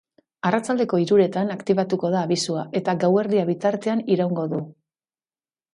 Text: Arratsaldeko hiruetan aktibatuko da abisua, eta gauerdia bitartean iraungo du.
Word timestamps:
Arratsaldeko 0.49 0.99
hiruetan 1.03 1.51
aktibatuko 1.57 2.11
da 2.15 2.23
abisua, 2.29 2.65
eta 2.81 2.97
gauerdia 3.05 3.45
bitartean 3.53 4.05
iraungo 4.17 4.49
du. 4.57 4.65